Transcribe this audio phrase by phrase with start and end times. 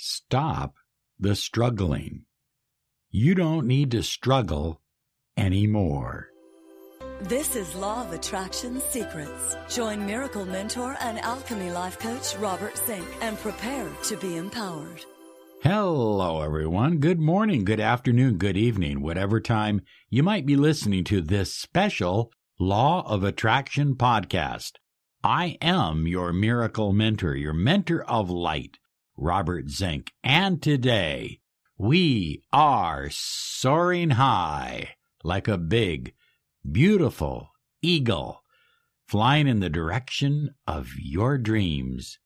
[0.00, 0.76] Stop
[1.18, 2.22] the struggling.
[3.10, 4.80] You don't need to struggle
[5.36, 6.28] anymore.
[7.22, 9.56] This is Law of Attraction Secrets.
[9.68, 15.04] Join Miracle Mentor and Alchemy Life Coach Robert Zink and prepare to be empowered.
[15.64, 16.98] Hello, everyone.
[16.98, 19.80] Good morning, good afternoon, good evening, whatever time
[20.10, 22.30] you might be listening to this special
[22.60, 24.74] Law of Attraction podcast.
[25.24, 28.78] I am your miracle mentor, your mentor of light,
[29.18, 30.12] Robert Zink.
[30.22, 31.40] And today
[31.76, 34.90] we are soaring high
[35.24, 36.14] like a big,
[36.70, 37.50] beautiful
[37.82, 38.42] eagle
[39.08, 42.18] flying in the direction of your dreams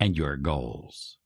[0.00, 1.18] and your goals.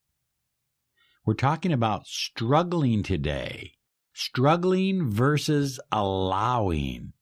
[1.25, 3.73] We're talking about struggling today,
[4.13, 7.15] struggling versus allowing.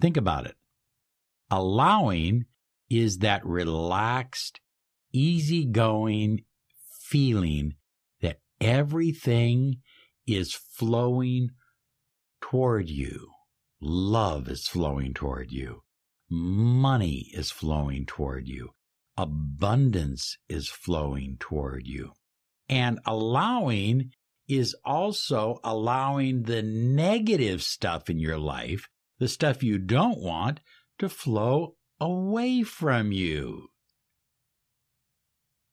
[0.00, 0.56] Think about it.
[1.50, 2.46] Allowing
[2.88, 4.60] is that relaxed,
[5.12, 6.44] easygoing
[7.00, 7.74] feeling
[8.20, 9.76] that everything
[10.26, 11.50] is flowing
[12.40, 13.30] toward you.
[13.80, 15.82] Love is flowing toward you.
[16.28, 18.70] Money is flowing toward you.
[19.16, 22.12] Abundance is flowing toward you.
[22.68, 24.10] And allowing
[24.46, 30.60] is also allowing the negative stuff in your life, the stuff you don't want,
[30.98, 33.68] to flow away from you.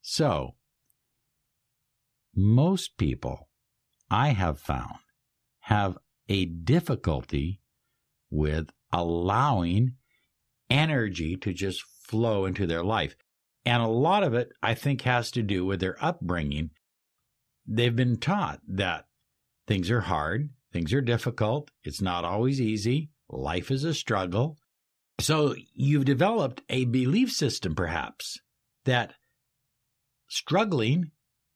[0.07, 0.53] So,
[2.35, 3.49] most people
[4.11, 4.99] I have found
[5.61, 5.97] have
[6.29, 7.59] a difficulty
[8.29, 9.93] with allowing
[10.69, 13.15] energy to just flow into their life.
[13.65, 16.69] And a lot of it, I think, has to do with their upbringing.
[17.65, 19.05] They've been taught that
[19.65, 24.59] things are hard, things are difficult, it's not always easy, life is a struggle.
[25.19, 28.39] So you've developed a belief system, perhaps,
[28.83, 29.15] that
[30.27, 31.11] struggling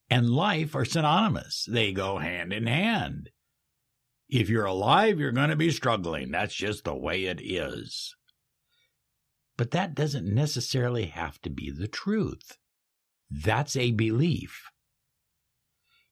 [0.09, 1.65] and life are synonymous.
[1.69, 3.29] They go hand in hand.
[4.27, 6.31] If you're alive, you're going to be struggling.
[6.31, 8.15] That's just the way it is.
[9.57, 12.57] But that doesn't necessarily have to be the truth.
[13.29, 14.69] That's a belief.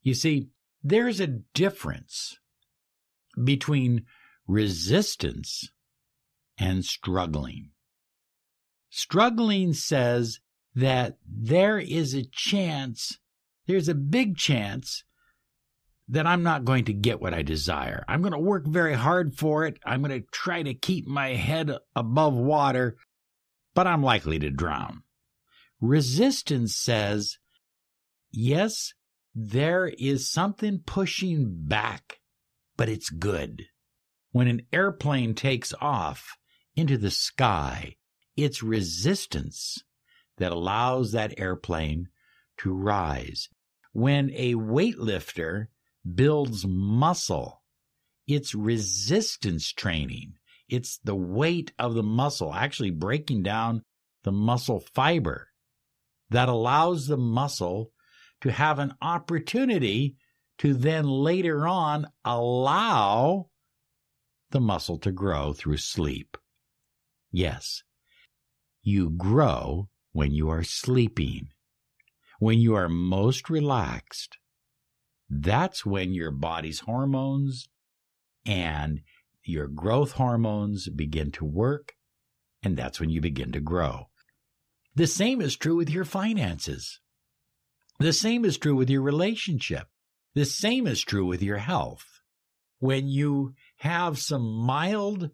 [0.01, 0.49] You see,
[0.83, 2.37] there's a difference
[3.43, 4.05] between
[4.47, 5.69] resistance
[6.57, 7.71] and struggling.
[8.89, 10.39] Struggling says
[10.77, 13.17] that there is a chance,
[13.65, 15.03] there's a big chance
[16.07, 18.05] that I'm not going to get what I desire.
[18.07, 19.79] I'm going to work very hard for it.
[19.83, 22.95] I'm going to try to keep my head above water,
[23.73, 25.01] but I'm likely to drown.
[25.81, 27.39] Resistance says,
[28.31, 28.93] yes,
[29.33, 32.19] there is something pushing back,
[32.77, 33.63] but it's good.
[34.31, 36.37] When an airplane takes off
[36.75, 37.95] into the sky,
[38.35, 39.83] it's resistance
[40.37, 42.07] that allows that airplane
[42.59, 43.49] to rise.
[43.93, 45.67] When a weightlifter
[46.15, 47.61] builds muscle,
[48.27, 50.33] it's resistance training.
[50.69, 53.83] It's the weight of the muscle actually breaking down
[54.23, 55.47] the muscle fiber
[56.29, 57.91] that allows the muscle
[58.41, 60.17] to have an opportunity
[60.59, 63.49] to then later on allow
[64.51, 66.37] the muscle to grow through sleep.
[67.31, 67.83] Yes,
[68.81, 71.47] you grow when you are sleeping,
[72.39, 74.39] when you are most relaxed.
[75.29, 77.69] That's when your body's hormones
[78.43, 79.01] and
[79.43, 81.93] your growth hormones begin to work,
[82.63, 84.09] and that's when you begin to grow.
[84.95, 86.99] The same is true with your finances.
[87.99, 89.85] The same is true with your relationship.
[90.33, 92.05] The same is true with your health.
[92.79, 95.29] When you have some mild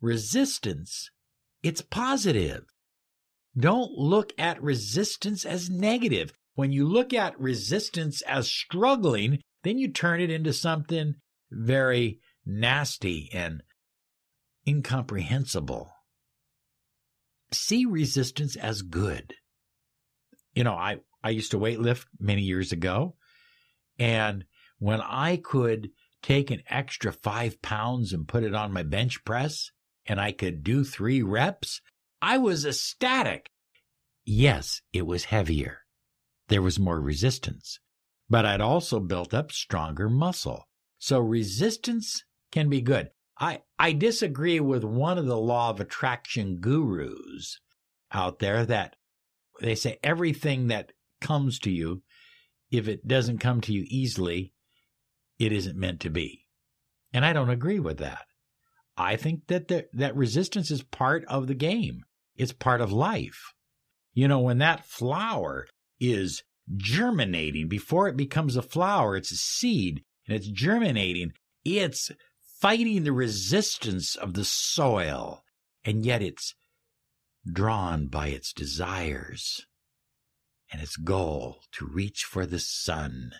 [0.00, 1.12] resistance,
[1.62, 2.64] it's positive.
[3.56, 6.32] Don't look at resistance as negative.
[6.54, 11.14] When you look at resistance as struggling, then you turn it into something
[11.50, 13.62] very nasty and
[14.66, 15.90] incomprehensible.
[17.52, 19.34] See resistance as good.
[20.54, 23.16] You know, I, I used to weightlift many years ago,
[23.98, 24.44] and
[24.78, 25.90] when I could
[26.22, 29.70] take an extra five pounds and put it on my bench press,
[30.06, 31.80] and I could do three reps,
[32.26, 33.50] I was ecstatic.
[34.24, 35.80] Yes, it was heavier.
[36.48, 37.80] There was more resistance,
[38.30, 40.66] but I'd also built up stronger muscle.
[40.98, 43.10] So resistance can be good.
[43.38, 47.60] I, I disagree with one of the law of attraction gurus
[48.10, 48.96] out there that
[49.60, 52.04] they say everything that comes to you,
[52.70, 54.54] if it doesn't come to you easily,
[55.38, 56.46] it isn't meant to be.
[57.12, 58.24] And I don't agree with that.
[58.96, 62.06] I think that the, that resistance is part of the game.
[62.36, 63.52] It's part of life.
[64.12, 65.66] You know, when that flower
[66.00, 66.42] is
[66.76, 69.16] germinating before it becomes a flower.
[69.16, 71.32] It's a seed and it's germinating.
[71.64, 72.10] It's
[72.60, 75.42] fighting the resistance of the soil,
[75.84, 76.54] and yet it's
[77.50, 79.66] drawn by its desires
[80.72, 83.32] and its goal to reach for the sun,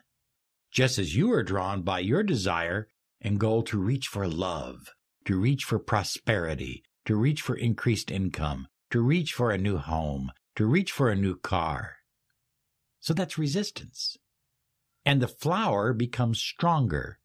[0.71, 2.89] just as you are drawn by your desire
[3.21, 4.91] and goal to reach for love,
[5.25, 10.33] to reach for prosperity, to reach for increased income, to reach for a new home,
[10.57, 11.97] to reach for a new car.
[13.01, 14.17] So that's resistance.
[15.05, 17.19] And the flower becomes stronger,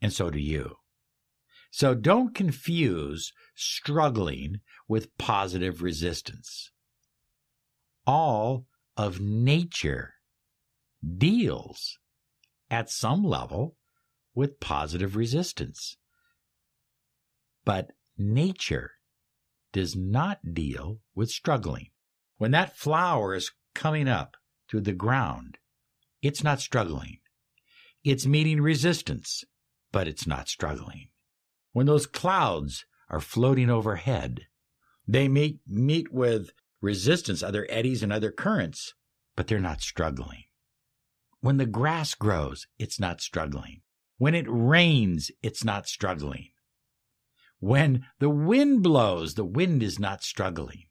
[0.00, 0.76] and so do you.
[1.70, 6.70] So don't confuse struggling with positive resistance.
[8.06, 8.66] All
[8.96, 10.14] of nature
[11.18, 11.98] deals
[12.70, 13.76] at some level
[14.34, 15.96] with positive resistance.
[17.64, 18.92] But nature
[19.74, 21.88] does not deal with struggling.
[22.38, 24.36] When that flower is coming up
[24.70, 25.58] through the ground,
[26.22, 27.18] it's not struggling.
[28.04, 29.44] It's meeting resistance,
[29.92, 31.08] but it's not struggling.
[31.72, 34.46] When those clouds are floating overhead,
[35.06, 36.50] they meet, meet with
[36.80, 38.94] resistance, other eddies and other currents,
[39.34, 40.44] but they're not struggling.
[41.40, 43.82] When the grass grows, it's not struggling.
[44.18, 46.50] When it rains, it's not struggling.
[47.64, 50.84] When the wind blows, the wind is not struggling.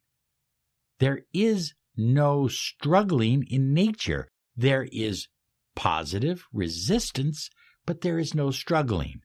[0.98, 4.28] There is no struggling in nature.
[4.56, 5.28] There is
[5.76, 7.52] positive resistance,
[7.86, 9.22] but there is no struggling.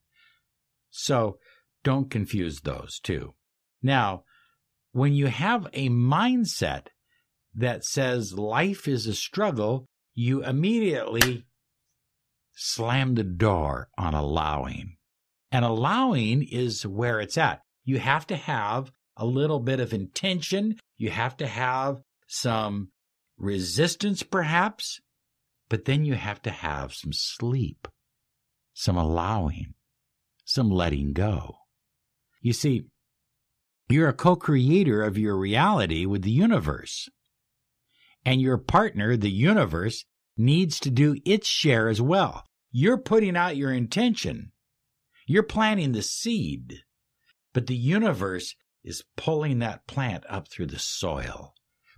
[0.90, 1.38] So
[1.82, 3.32] don't confuse those two.
[3.82, 4.24] Now,
[4.92, 6.88] when you have a mindset
[7.54, 11.46] that says life is a struggle, you immediately
[12.52, 14.97] slam the door on allowing.
[15.50, 17.62] And allowing is where it's at.
[17.84, 20.76] You have to have a little bit of intention.
[20.96, 22.90] You have to have some
[23.38, 25.00] resistance, perhaps,
[25.68, 27.88] but then you have to have some sleep,
[28.74, 29.74] some allowing,
[30.44, 31.56] some letting go.
[32.40, 32.84] You see,
[33.88, 37.08] you're a co creator of your reality with the universe.
[38.24, 40.04] And your partner, the universe,
[40.36, 42.44] needs to do its share as well.
[42.70, 44.52] You're putting out your intention,
[45.28, 46.80] you're planting the seed,
[47.52, 51.52] but the universe is pulling that plant up through the soil,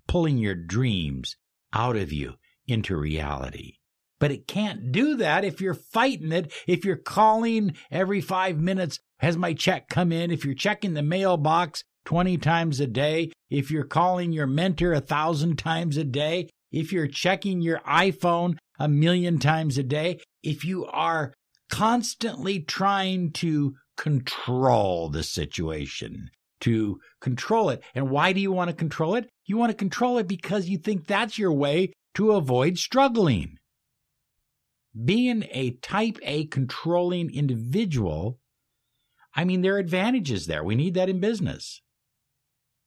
[0.08, 1.36] pulling your dreams
[1.72, 2.34] out of you
[2.66, 3.74] into reality.
[4.18, 8.98] But it can't do that if you're fighting it, if you're calling every five minutes,
[9.20, 10.32] has my check come in?
[10.32, 15.00] If you're checking the mailbox 20 times a day, if you're calling your mentor a
[15.00, 20.64] thousand times a day, if you're checking your iPhone a million times a day, if
[20.64, 21.32] you are
[21.70, 26.30] constantly trying to control the situation,
[26.60, 27.82] to control it.
[27.94, 29.28] And why do you want to control it?
[29.46, 33.56] You want to control it because you think that's your way to avoid struggling.
[35.04, 38.40] Being a type A controlling individual
[39.34, 40.64] I mean, there are advantages there.
[40.64, 41.82] We need that in business.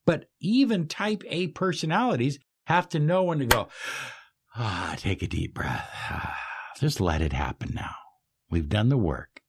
[0.06, 3.70] But even type A personalities have to know when to go,
[4.56, 5.90] ah, take a deep breath.
[5.94, 6.38] Ah,
[6.80, 7.96] just let it happen now.
[8.54, 9.42] We've done the work.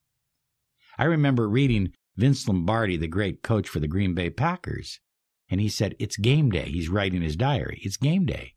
[0.97, 4.99] I remember reading Vince Lombardi, the great coach for the Green Bay Packers,
[5.47, 6.71] and he said, It's game day.
[6.71, 7.79] He's writing his diary.
[7.83, 8.55] It's game day.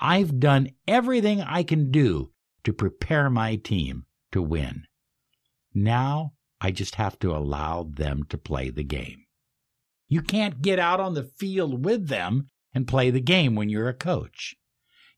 [0.00, 2.32] I've done everything I can do
[2.64, 4.84] to prepare my team to win.
[5.74, 9.26] Now I just have to allow them to play the game.
[10.08, 13.90] You can't get out on the field with them and play the game when you're
[13.90, 14.54] a coach.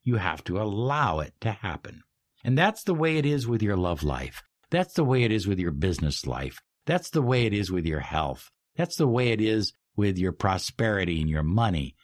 [0.03, 2.01] You have to allow it to happen.
[2.43, 4.43] And that's the way it is with your love life.
[4.71, 6.61] That's the way it is with your business life.
[6.85, 8.51] That's the way it is with your health.
[8.75, 11.95] That's the way it is with your prosperity and your money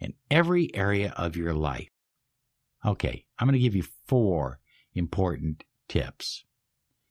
[0.00, 1.88] and every area of your life.
[2.84, 4.58] Okay, I'm going to give you four
[4.94, 6.44] important tips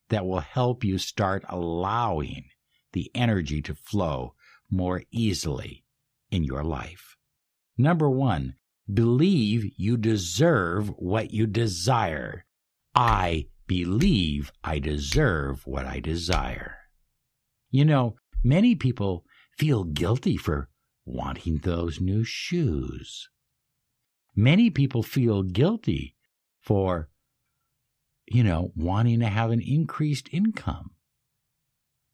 [0.10, 2.46] that will help you start allowing
[2.92, 4.36] the energy to flow
[4.70, 5.84] more easily
[6.30, 7.18] in your life.
[7.78, 8.56] Number one,
[8.92, 12.46] believe you deserve what you desire.
[12.94, 16.78] I believe I deserve what I desire.
[17.70, 19.26] You know, many people
[19.58, 20.70] feel guilty for
[21.06, 23.30] wanting those new shoes.
[24.36, 26.16] Many people feel guilty
[26.62, 27.10] for
[28.28, 30.92] you know, wanting to have an increased income.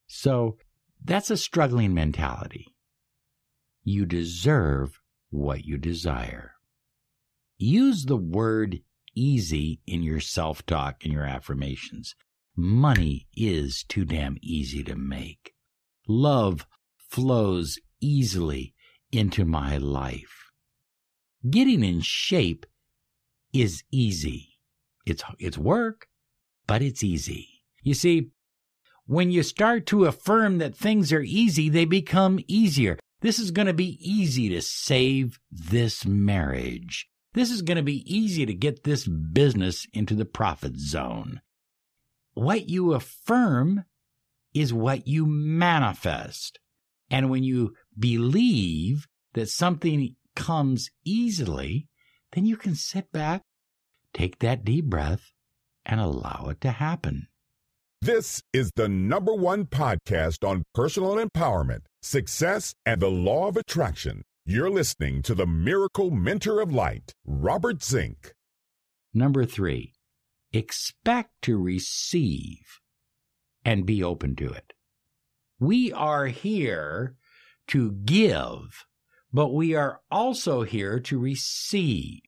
[0.07, 0.57] So
[1.03, 2.75] that's a struggling mentality.
[3.83, 6.53] You deserve what you desire.
[7.57, 8.79] Use the word
[9.19, 12.15] easy in your self talk and your affirmations.
[12.55, 15.53] Money is too damn easy to make.
[16.07, 16.65] Love
[17.09, 18.73] flows easily
[19.11, 20.51] into my life.
[21.49, 22.65] Getting in shape
[23.53, 24.57] is easy.
[25.05, 26.07] It's, it's work,
[26.67, 27.47] but it's easy.
[27.81, 28.31] You see,
[29.05, 32.99] when you start to affirm that things are easy, they become easier.
[33.21, 37.09] This is going to be easy to save this marriage.
[37.39, 41.39] This is going to be easy to get this business into the profit zone.
[42.33, 43.85] What you affirm
[44.53, 46.59] is what you manifest.
[47.09, 51.87] And when you believe that something comes easily,
[52.33, 53.43] then you can sit back,
[54.13, 55.31] take that deep breath,
[55.85, 57.29] and allow it to happen.
[58.01, 64.23] This is the number one podcast on personal empowerment, success, and the law of attraction.
[64.51, 68.33] You're listening to the Miracle Mentor of Light, Robert Zink.
[69.13, 69.93] Number three,
[70.51, 72.79] expect to receive
[73.63, 74.73] and be open to it.
[75.59, 77.15] We are here
[77.67, 78.87] to give,
[79.31, 82.21] but we are also here to receive.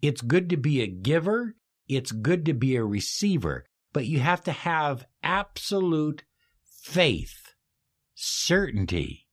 [0.00, 1.56] It's good to be a giver.
[1.88, 6.24] It's good to be a receiver but you have to have absolute
[6.64, 7.54] faith,
[8.14, 9.26] certainty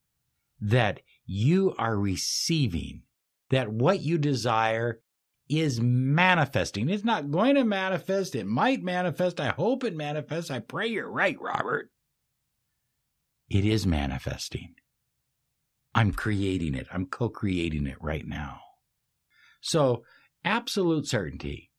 [0.60, 3.03] that you are receiving,
[3.50, 5.01] that what you desire
[5.50, 6.89] is manifesting.
[6.89, 8.36] It's not going to manifest.
[8.36, 9.39] It might manifest.
[9.39, 10.51] I hope it manifests.
[10.51, 11.89] I pray you're right, Robert.
[13.50, 14.75] It is manifesting.
[15.94, 16.88] I'm creating it.
[16.91, 18.60] I'm co creating it right now.
[19.62, 20.03] So,
[20.44, 21.72] absolute certainty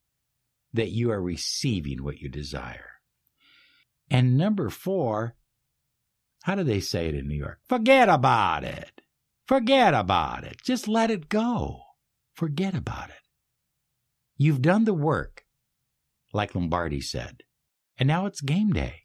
[0.73, 2.91] that you are receiving what you desire.
[4.11, 5.35] And number four,
[6.45, 7.59] how do they say it in New York?
[7.69, 8.96] Forget about it.
[9.47, 10.57] Forget about it.
[10.63, 11.83] Just let it go.
[12.35, 13.15] Forget about it.
[14.37, 15.45] You've done the work,
[16.33, 17.43] like Lombardi said,
[17.97, 19.05] and now it's game day.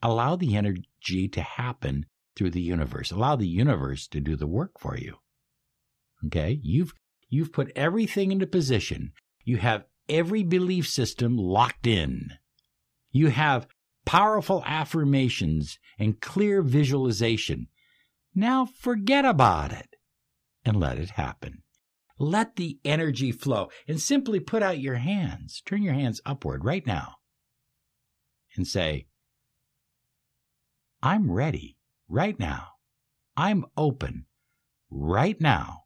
[0.00, 3.10] Allow the energy to happen through the universe.
[3.10, 5.16] Allow the universe to do the work for you.
[6.26, 6.60] Okay?
[6.62, 6.92] You've
[7.28, 9.12] you've put everything into position.
[9.44, 12.30] You have every belief system locked in.
[13.10, 13.66] You have
[14.06, 17.68] powerful affirmations and clear visualization.
[18.34, 19.96] Now forget about it
[20.64, 21.62] and let it happen.
[22.18, 25.62] Let the energy flow and simply put out your hands.
[25.64, 27.16] Turn your hands upward right now
[28.56, 29.06] and say,
[31.02, 31.76] I'm ready
[32.08, 32.68] right now.
[33.36, 34.26] I'm open
[34.90, 35.82] right now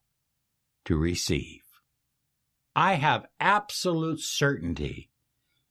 [0.84, 1.62] to receive.
[2.76, 5.10] I have absolute certainty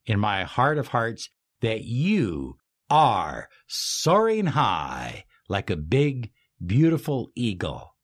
[0.06, 1.30] in my heart of hearts
[1.62, 2.58] that you
[2.90, 6.32] are soaring high like a big,
[6.66, 7.96] beautiful eagle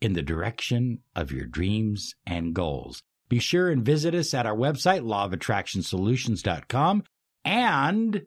[0.00, 3.02] in the direction of your dreams and goals.
[3.28, 7.04] Be sure and visit us at our website, lawofattractionsolutions.com,
[7.44, 8.22] and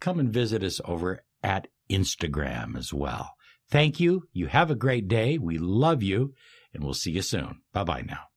[0.00, 3.34] come and visit us over at Instagram as well.
[3.70, 4.28] Thank you.
[4.32, 5.38] You have a great day.
[5.38, 6.34] We love you,
[6.72, 7.60] and we'll see you soon.
[7.72, 8.33] Bye bye now.